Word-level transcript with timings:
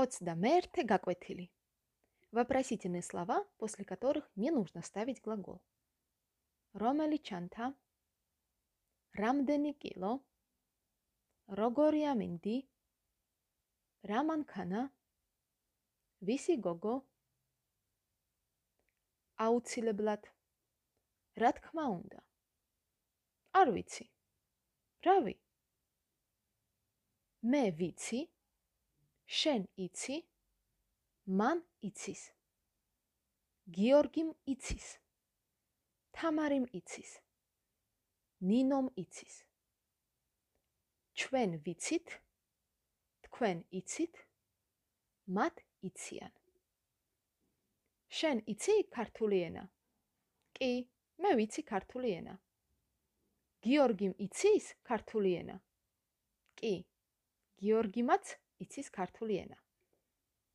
Оцдамерте 0.00 0.84
гакветили. 0.84 1.50
Вопросительные 2.30 3.02
слова, 3.02 3.44
после 3.56 3.84
которых 3.84 4.30
не 4.36 4.52
нужно 4.52 4.80
ставить 4.80 5.20
глагол. 5.20 5.60
Ромали 6.72 7.16
чанта. 7.16 7.74
Рамдени 9.12 9.72
кило. 9.72 10.24
Рогория 11.48 12.14
минди. 12.14 12.70
Раманкана. 14.02 14.92
Висигого. 16.20 17.02
აუცილებლად. 19.34 20.22
რა 21.42 21.50
თქმა 21.58 21.84
უნდა. 21.98 22.22
არ 23.58 23.68
ვიცი. 23.74 24.06
რავი. 25.06 25.34
მე 27.42 27.62
შენ 29.28 29.66
იცი? 29.76 30.14
მან 31.28 31.58
იცის. 31.84 32.20
გიორგიმ 33.76 34.30
იცის. 34.48 34.86
თამარიმ 36.16 36.64
იცის. 36.78 37.10
ნინომ 38.40 38.88
იცის. 39.04 39.36
ჩვენ 41.12 41.60
ვიცით? 41.68 42.16
თქვენ 43.28 43.62
იცით? 43.82 44.24
მათ 45.36 45.60
იციან. 45.90 46.32
შენ 48.08 48.42
იცი 48.48 48.80
ქართული 48.96 49.44
ენა? 49.44 49.68
კი, 50.56 50.72
მე 51.20 51.36
ვიცი 51.36 51.68
ქართული 51.68 52.16
ენა. 52.16 52.40
გიორგიმ 53.60 54.16
იცის 54.24 54.72
ქართული 54.88 55.36
ენა? 55.44 55.60
კი. 56.56 56.76
გიორგიმაც 57.60 58.38
იცის 58.62 58.90
ქართული 58.90 59.38
ენა. 59.44 59.58